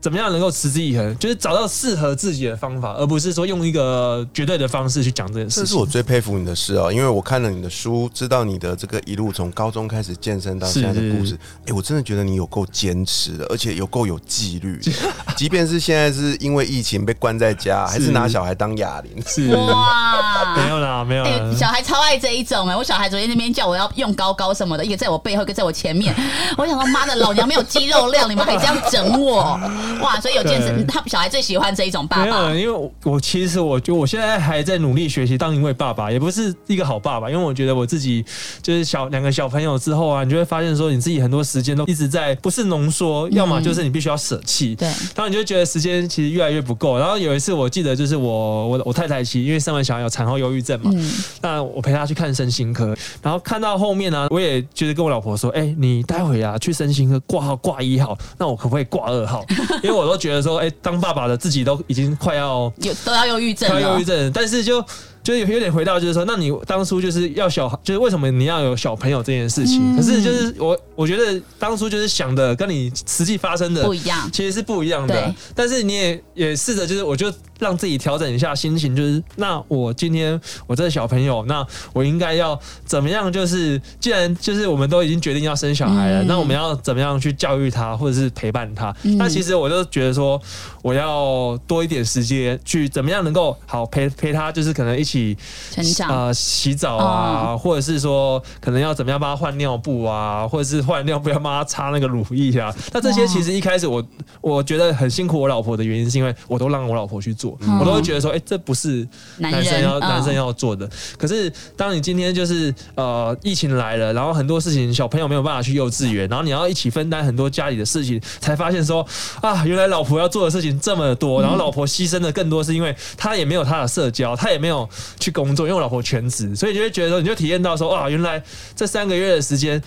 [0.04, 5.64] 怎么样能够持之以恒，就是找到适合自己的方法，而不是说用一个绝对的方式去讲这件事情。
[5.64, 11.40] 这是我最佩服你的事哦，因为我看了你的书，知道你的这个一路从高中开始健身到现在的故事是。
[11.68, 14.78] 哎、我真的觉得你有够坚持的，而且有够有纪律。
[15.38, 19.24] 即便是现在是因为疫情被关在家，还是拿小孩当哑铃。
[19.26, 21.24] 是哇没有啦，没有。
[21.56, 26.14] 小孩超爱这一种哎、我小孩昨天那边叫我要用高高什么的，一个在我背后，一个在我前面。
[26.58, 29.58] 我想说，妈的，老娘没有肌肉量，你们还这样整我？
[30.02, 38.24] 哇，所以有健身，他小孩最喜欢这一种爸爸没有，因为我我其实我就我现在还在努力学习当一位爸爸，也不是一个好爸爸，因为我觉得我自己
[38.62, 44.76] 就是小两个小朋友之后啊，你就会发现说你自己很多时间都一直在不是浓缩，要么就是你必须要舍弃。
[44.76, 46.98] 对，然后你就会觉得时间其实越来越不够。
[46.98, 59.46] 然后有一次我记得就是我我我太太其实因为生完小孩有产后忧郁症嘛，嗯，那我陪她去看身心科，然后看到后面呢、我也就是跟我老婆说，哎、你待会啊去身心科挂号挂一号，那我可不可以挂二号？
[59.84, 64.04] 因为我都觉得说，哎、当爸爸的自己都已经快要有都要忧郁症要忧郁。
[64.04, 64.84] 症，但是就。
[65.24, 69.80] 就有有点回到，就是说，那你当初就是要小孩，就是为什么你要有小朋友这件事情？
[69.82, 75.34] 嗯可是就是我，我觉得当初就是想的跟你实际发生的不一样其实是不一样的。
[75.56, 83.32] 但是你也也试着，就是我就让自己调整一下心情，就是那我今天我这个小朋友，那我应该要怎么样？
[83.32, 88.94] 就是既然就是我们都已经决定要生小孩了，嗯那我们要怎么样去教育他，或者是陪伴他？
[89.04, 90.42] 嗯那其实我就觉得说，
[90.82, 95.38] 我要多一点时间去怎么样能够好陪陪他，就是可能一起
[95.72, 102.74] 成长呃洗澡啊，或者是说可能要怎么样帮他换尿布啊，或者是换尿布要帮他擦那个乳液啊。
[102.92, 104.04] 那这些其实一开始我
[104.42, 110.90] 我觉得很辛苦我老婆的原因，是因为我都让我老婆去做，嗯我都会觉得说，哎、这不是男男生要男生要做的。
[111.18, 119.06] 可是当你今天就是呃疫情来了，然后很多事情小朋友没有办法去幼稚园，然后你要一起分担很多家里的事情，才发现说
[119.42, 124.88] 啊，原来老婆要做的事情这么多，然后老婆牺牲的更多，是因为她也没有她的社交，她也没有
[125.20, 128.42] 去工作，因为我老婆全职，所以你就会觉得说，你就体验到说，哇，原来
[128.76, 129.82] 这三个月的时间。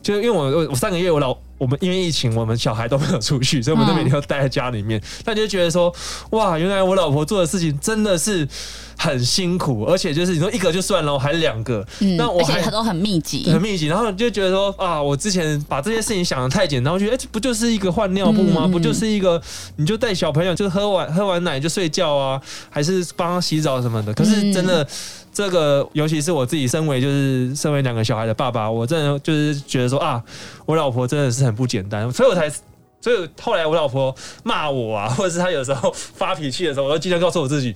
[0.00, 5.02] 就因为我我我上个月我老我们因为疫情，我们小孩都没有出去，所以我们都每天都待在家里面。
[5.26, 5.92] 那你就觉得说，
[6.30, 8.46] 哇，原来我老婆做的事情真的是
[8.96, 13.60] 很辛苦，而且就是你说一个就算了，我还两个，嗯，那我还而且它都很密集很。
[13.60, 18.66] 密集，然后你就觉得说啊，我之前把这些事情想的太简单，我觉得哎、这不就是一个换尿布吗？
[18.66, 19.42] 不就是一个
[19.76, 22.40] 你就带小朋友就喝完喝完奶就睡觉啊，
[22.70, 24.14] 还是帮他洗澡什么的？
[24.14, 24.86] 可是真的。
[25.38, 30.20] 这个，尤其是我自己身为就是身为两个小孩的爸爸，我真的就是觉得说啊，
[30.66, 32.50] 我老婆真的是很不简单，所以我才，
[33.00, 37.74] 所以后来我老婆骂我啊，或者是她有时候发脾气的时候，我都尽量告诉我自己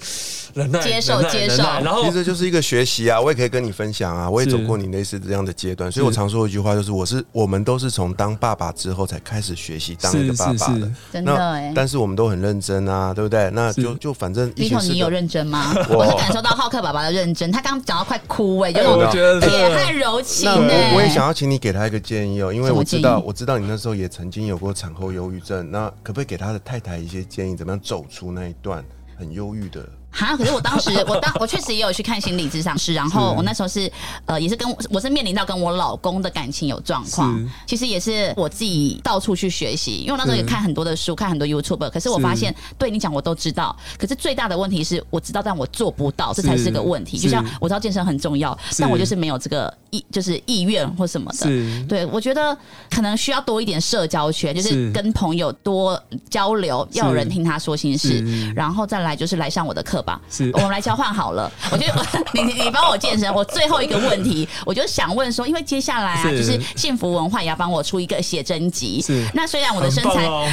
[0.54, 10.90] 忍耐，接受接受然后其实就是一个学习啊，我也可以跟你分享啊，我也走过你类似这样的阶段，所以我常说一句话，就是我是我们都是从当爸爸之后才开始学习当一个爸爸的。
[11.12, 11.72] 真的哎。
[11.74, 13.48] 但是我们都很认真啊，对不对？
[13.52, 15.72] 那就就反正疫 Vito，你有认真吗？
[15.88, 20.50] 我我是感受到浩克爸爸的认真，他刚刚讲到快哭哎，就是我那种觉得这铁汉柔情。
[20.50, 28.85] 我我也想要请你给他一个建议哦，因为我知道我知道你那时候也曾经有过产后忧郁症，那可不可以给他的太太一些建议，怎么样走出那一段
[29.16, 29.88] 很忧郁的？
[30.12, 33.90] 哈，可是我当时， 我当我确实也有去看心理咨商师，然后我那时候是
[34.27, 47.18] 呃，也是跟我是面临到跟我老公的感情有状况，其实也是我自己到处去学习，因为我那时候也看很多的书，看很多 YouTube，可是我发现对你讲我都知道，可是最大的问题是我知道，但我做不到，这才是个问题。
[47.18, 51.87] 就像我知道健身很重要，但我就是没有这个意，就是意愿或什么的。
[51.88, 52.57] 对，我觉得
[52.90, 54.92] 可能需要多一点社交圈，就是是。
[54.92, 60.20] 跟朋友多交流，要有人听他说心事，然后再来就是来上我的课吧。
[60.30, 61.50] 是我们来交换好了。
[61.70, 61.94] 我觉得
[62.32, 69.24] 你你你帮我健身，我最后一个问题，我就想问说，因为接下来啊，是就是幸福文化也要帮我出一个写真集是。
[69.34, 70.26] 那虽然我的身材。
[70.26, 70.48] 哦，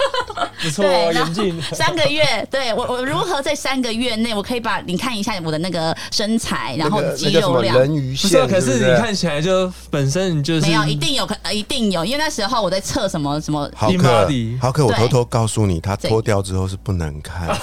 [0.62, 1.62] 不错对，哦，然后眼镜。
[1.72, 17.56] 三个月，对我我如何在三个月内，我可以把你看一下我的那个身材，然后那个肌肉量，人鱼不是可是你看起来就本身你就是没有，一定有，可呃一定有，因为那时候我在测什么什么，好 body，好客，我偷偷告诉你，他脱掉之后是不能看的。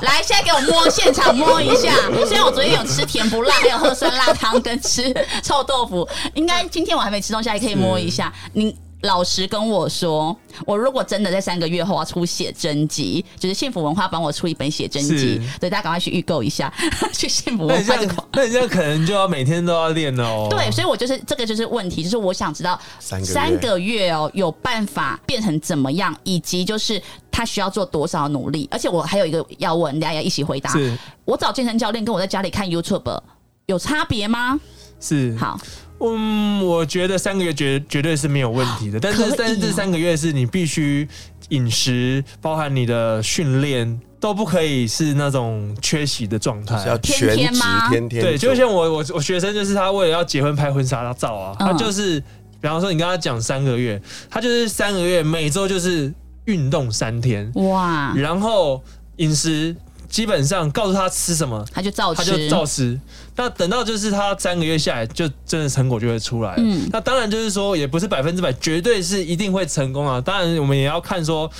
[0.18, 1.92] 来，现在给我摸，现场摸一下。
[2.26, 8.32] 虽然我昨天有吃甜不辣，还有喝酸辣汤跟吃臭豆腐，应该今天我还没吃东西，还可以摸一下。
[8.52, 16.72] 你老实跟我说，我如果真的在三个月后要出写真集，就是幸福文化帮我出一本写真集是，对大家赶快去预购一下，
[17.14, 20.48] 去幸福文化这个。，那你这样可能就要每天都要练了哦。
[20.50, 30.70] 对，所以我就是这个就是问题，就是我想知道三个月三个月哦有办法变成怎么样，以及就是他需要做多少努力，而且我还有一个要问，大家一起回答。
[30.72, 33.20] 是我找健身教练跟我在家里看 YouTube
[33.66, 34.58] 有差别吗？
[35.00, 35.56] 是，好，
[36.00, 41.08] 嗯，我觉得三个月绝绝对是没有问题的，但是但是这哦三个月是你必须
[41.50, 44.00] 饮食，包含你的训练。
[44.20, 47.88] 都不可以是那种缺席的状态，要全职天吗？
[47.88, 52.18] 天天对，就像我我我学生就是他为了要结婚拍婚纱照啊，嗯他就是
[52.60, 56.12] 比方说你跟他讲三个月，他就是三个月每周就是
[56.46, 58.82] 运动三天，哇，然后
[59.18, 59.76] 饮食
[60.08, 63.00] 基本上告诉他吃什么，他就照他就吃，照吃。
[63.36, 66.54] 那等到就是他三个月下来，就真的成果就会出来。
[66.58, 70.20] 嗯那当然就是说，也不是百分之百，绝对是一定会成功啊。
[70.20, 71.50] 当然，我们也要看说。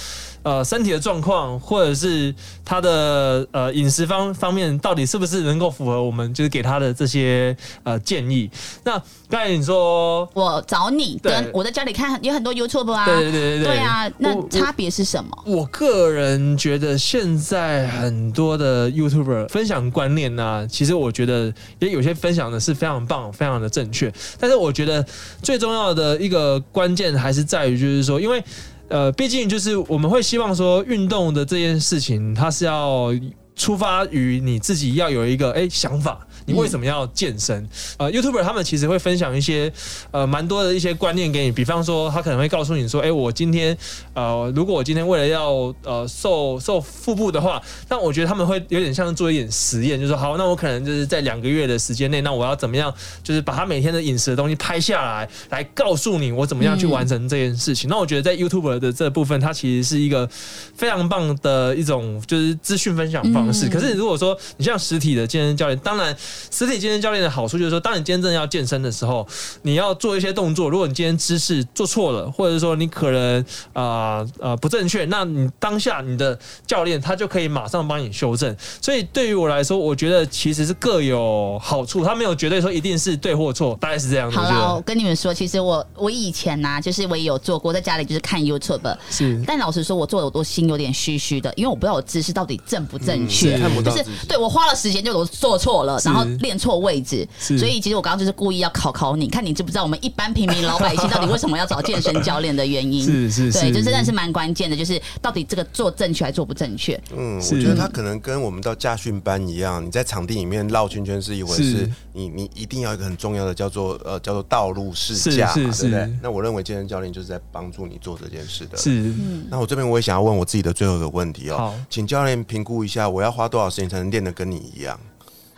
[0.49, 2.35] 呃，身体的状况，或者是
[2.65, 8.51] 他的呃饮食方方面，到底是不是能够符合我们就是给他的这些呃建议？
[8.83, 8.93] 那
[9.29, 15.31] 刚才你说，我找你对跟我在家里看有很多 YouTube 啊，对对对对对对啊，那差别是什么？
[15.45, 24.11] 我个人觉得现在很多的 YouTuber 分享观念呢、其实我觉得也有些分享的是非常棒、非常的正确。
[24.41, 25.05] 但是我觉得
[25.43, 28.43] 最重要的一个关键还是在于，就是说，因为
[28.89, 33.11] 呃，毕竟就是我们会希望说，运动的这件事情，它是要
[33.57, 36.27] 出发于你自己要有一个哎、想法。
[36.49, 37.69] 你为什么要健身？
[37.99, 39.71] 呃，YouTuber 他们其实会分享一些
[40.11, 43.77] 呃蛮多的一些观念给你，比方说他可能会告诉你说，哎、我今天
[44.15, 45.53] 呃，如果我今天为了要
[45.85, 52.93] 呃瘦瘦腹部的话，那我觉得他们会有点像做一点实验，就是说好，那我可能就是在两个月的时间内，那我要怎么样，
[53.23, 57.91] 就是把他每天的饮食的东西拍下来，来告诉你我怎么样去完成这件事情。
[57.91, 60.29] 那我觉得在 YouTuber 的这部分，它其实是一个
[60.75, 63.67] 非常棒的一种就是资讯分享方式。
[63.67, 66.17] 嗯可是如果说你像实体的健身教练，当然
[66.51, 69.27] 实体健身教练的好处就是说，当你今天真的要健身的时候，
[69.63, 78.55] 你要做一些动作，如果你今天姿势做错了，或者说你可能啊呃不正确，那你当下你的教练他就可以马上帮你修正。
[78.81, 84.37] 所以对于我来说，我觉得其实是各有好处，他没有绝对说一定是对或错，大概是这样子。
[84.37, 93.59] 好啦，我跟你们说，其实我我以前呐、就是我也有做过，在家里就是看 YouTube，是但老实说，我做的我都心有点虚虚的，因为我不知道我姿势到底正不正确。
[93.83, 103.03] 就是对我花了时间，就我做错了，然后练错位置，所以其实我刚刚就是故意要考考你，看你知不知道我们一般平民老百姓到底为什么要找健身教练的原因。
[103.05, 107.01] 是是是对，就真的是蛮关键的，就是到底这个做正确还做不正确。
[107.17, 116.19] 嗯，我觉得他可能跟我们到驾训班一样，你在场地里面绕圈圈是一回是事，你你一定要一个很重要的叫做呃叫做道路试驾嘛，是是对不对？
[116.23, 118.77] 那我认为健身教练就是在帮助你做这件事的。
[118.77, 119.15] 是
[119.51, 124.99] 那我这边我也想要问我自己的最后一个问题哦，请教练评估一下，我要花多少时间才能练得跟你一样？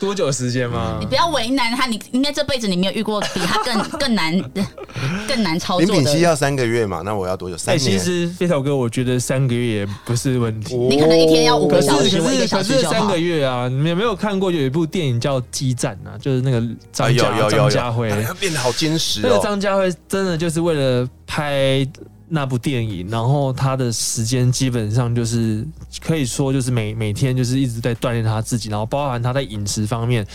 [0.01, 1.07] 多久时间吗你？
[1.07, 4.37] 不要为难他，你应该这辈子你没有遇过比他更 更难、
[5.29, 6.03] 更难操林作的。
[6.03, 7.55] 品熙要三个月嘛，那我要多久？
[7.55, 7.99] 哎、三年。
[7.99, 10.75] 其实飞头哥，我觉得三个月也不是问题。
[10.75, 13.21] 你可能一天要五可是个小时，可我一个是可是小时就好三个。
[13.21, 13.69] 月啊！
[13.69, 16.17] 你们有没有看过有一部电影叫《激战》啊？
[16.19, 16.59] 就是那个
[16.91, 19.41] 张家、有有有张家辉，哎练得好坚实那个哦。
[19.45, 21.87] 张家辉真的就是为了拍
[22.31, 25.67] 那部电影，然后他的时间基本上就是
[26.01, 30.27] 可以说就是每每天就是一直在锻炼他自己，然后包含他在饮食方面。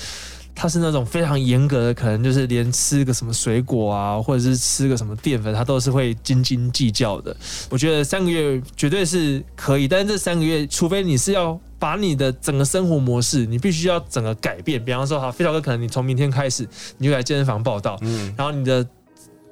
[0.58, 7.36] 他是那种非常严格的，可能就是连吃个什么水果啊，或者是吃个什么淀粉，他都是会斤斤计较的。
[7.70, 14.82] 我觉得三个月绝对是可以，但是这三个月，除非你是要把你的整个生活模式，你必须要整个改变。
[14.82, 16.66] 比方说，好，飞小哥，可能你从明天开始，
[17.00, 18.88] 你就来健身房报道，嗯，然后你的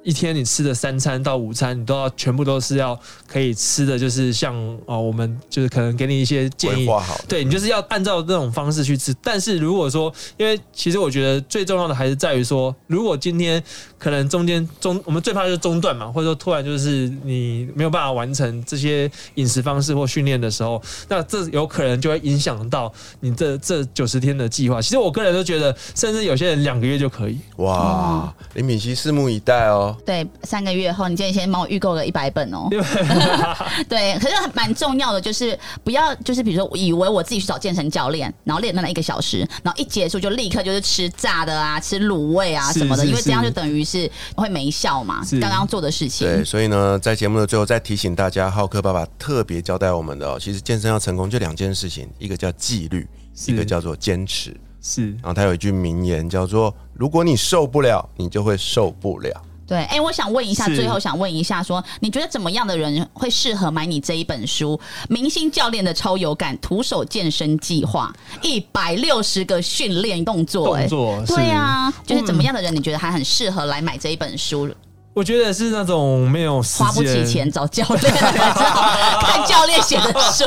[0.04, 6.86] 一天你吃的三餐到午餐，你都要全部都是要可以吃的，就是像哦，我们就是可能给你一些建议。
[7.26, 13.62] 对你就是要按照这种方式去吃，但是如果说，因为其实我觉得最重要的还是在于说，如果今天
[13.98, 24.82] 可能中间中，我们最怕就是中断嘛，或者说突然就是你没有办法完成这些饮食方式或训练的时候，那这有可能就会影响到你这这九十天的计划。
[24.82, 27.38] 其实我个人都觉得，甚至有些人两个月就可以。
[27.56, 29.93] 哇，林敏熙，拭目以待哦。
[30.04, 32.68] 对，三个月后，你今天先帮我预购个一百本哦。
[33.88, 45.24] 对，可是蛮重要的，就是不要就是比如说，以为我自己去找健身教练，然后练那一个小时，然后一结束就立刻就是吃炸的啊，吃卤味啊什么的，是因为这样就等于是会没效嘛。
[45.24, 53.08] 是刚刚做的事情，对，所以呢，在节目的最后再提醒大家，浩克爸爸特别交代我们的哦，其实健身要成功就两件事情，一个叫纪律，
[53.46, 54.54] 一个叫做坚持。
[54.86, 59.32] 是然后他有一句名言叫做：“如果你受不了，你就会受不了。
[59.66, 64.76] 对，哎、我想问一下，最后想问一下说你觉得怎么样的人会适合买你这一本书
[65.08, 68.14] 《明星教练的超有感徒手健身计划》，
[68.46, 70.86] 一百六十个训练动作、哎。
[70.86, 71.50] 动作，对是。
[71.52, 74.68] 啊，就是怎么样的人，你觉得还很适合来买这一本书？
[75.14, 80.44] 我觉得是那种没有时花不起钱找教练看教练写的书，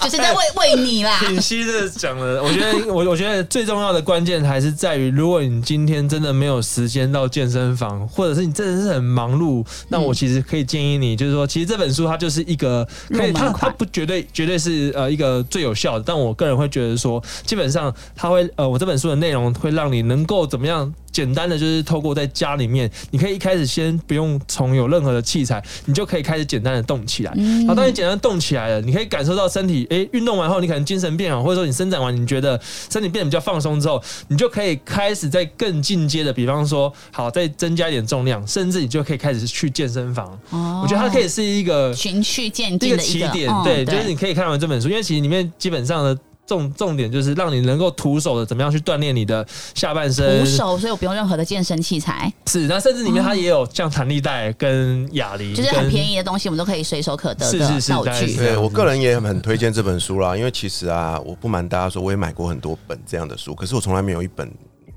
[0.00, 1.18] 就是在为为你啦。
[1.20, 20.90] 品析的讲了，我觉得我我觉得最重要的关键还是在于，如果你今天真的没有时间到健身房，或者是你真的是很忙碌，那我其实可以建议你，就是说，其实这本书它就是一个可以，它它不绝对绝对是呃一个最有效的，但我个人会觉得说，基本上它会呃我这本书的内容会让你能够怎么样。
[21.16, 27.32] 简单的就是透过在家里面，你可以一开始先不用从有任何的器材，你就可以开始简单的动起来。
[27.36, 32.60] 嗯然后当你简单地动起来了，你可以感受到身体，诶，运动完后你可能精神变好，或者说你伸展完，你觉得
[32.90, 40.26] 身体变得比较放松之后，你就可以开始在更进阶的，比方说，好，再增加一点重量，甚至你就可以开始去健身房。
[40.50, 58.26] 哦我觉得它可以是一个循序渐进的一个起点，嗯对，就是你可以看完这本书，因为其实里面基本上的重重点就是让你能够徒手的怎么样去锻炼你的下半身，徒手，所以我不用任何的健身器材，是，那甚至里面它也有像弹力带跟哑铃，就是很便宜，的东西，我们都可以随手可得是的道是是是。
[58.26, 58.36] 具。
[58.36, 64.50] 对我个人也很推荐这本书啦，因为其实啊，我不瞒大家说，我也买过很多本这样的书，可是我从来没有一本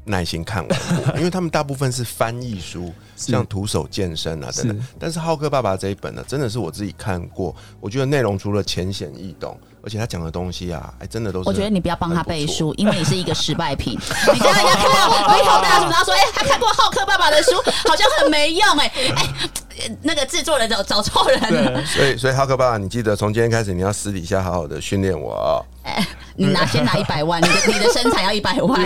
[0.06, 4.78] 耐心看完过， 因为他们大部分是翻译书，像徒手健身啊等等。
[4.78, 4.84] 是。
[5.00, 13.93] 但是浩克爸爸这一本呢，真的是我自己看过，我觉得内容除了浅显易懂，而且他讲的东西啊，哎，真的都是我觉得你不要帮他背书， 因为你是一个失败品。
[14.34, 17.51] 你叫人家看到回头大叔，然后说：“哎、他看过浩克爸爸的书，
[17.88, 18.77] 好像很没用。
[18.77, 21.86] 哎，哎，那个制作人找找错人了。
[21.86, 25.65] 所以，所以浩克爸爸，你记得从今天开始，你要私底下好好的训练我哦。
[26.39, 28.81] 哎，你拿先拿一百万，你的你的身材要一百万。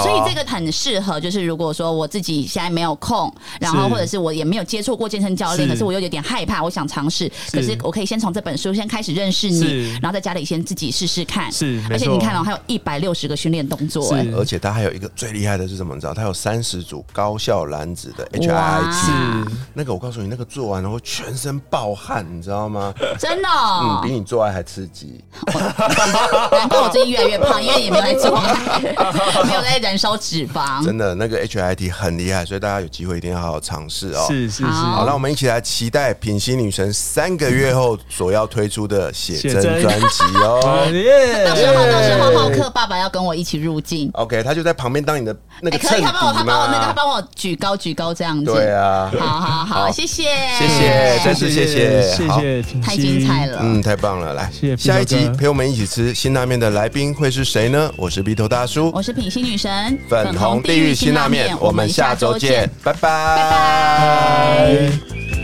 [0.00, 11.50] 所以这个很适合，就是如果说我自己现在没有空，然后或者是我也没有接触过健身教练，可是我又有点害怕，我想尝试，可是我可以先从这本书先开始认识你，然后在家里先自己试试看。
[11.52, 15.94] 是而且你看哦，还有一百六十个训练动作，哎而且它还有一个最厉害的是什么？
[15.94, 22.92] 你知道，它有三十组高效燃脂的 HIIT，那个我告诉你，那个做完然后全身爆汗，你知道吗？
[23.18, 25.22] 真的嗯，哦比，你做爱还刺激。
[26.72, 28.80] 难怪我最近越来越胖，因为也没有在做爱，
[29.44, 30.82] 没有在燃烧脂肪。
[30.84, 34.24] 真的，那个 HIT 很厉害，所以大家有机会一定要好好尝试哦。
[34.28, 40.88] 是是是，好好，那我们一起来期待品心女神三个月后所要推出的写真专辑哦。
[40.92, 44.10] 耶到时候到时候浩克爸爸要跟我一起入镜。
[44.14, 46.92] OK，他就在旁边当你的那哎，个衬底可以，他帮我，他帮我那个，他。
[46.92, 48.44] 帮我举高举高这样子。
[48.44, 50.22] 对啊，好好好，好谢谢，
[50.56, 53.58] 谢谢再次谢谢谢好谢太精彩了。
[53.60, 54.34] 嗯，太棒了！
[54.34, 57.92] 来谢谢，下一集陪我们一起吃辛拉面的来宾会是谁呢？
[57.96, 64.88] 我是鼻头大叔，我是品心女神，粉红地狱辛辣面，我们下周见，拜拜，拜
[65.28, 65.41] 拜。